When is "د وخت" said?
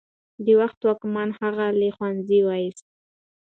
0.45-0.79